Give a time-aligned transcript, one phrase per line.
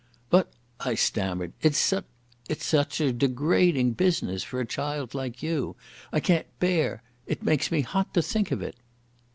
[0.31, 0.49] "But,"
[0.79, 2.05] I stammered, "it's such
[2.49, 2.55] a...
[2.55, 5.75] such a degrading business for a child like you.
[6.11, 7.03] I can't bear....
[7.27, 8.77] It makes me hot to think of it."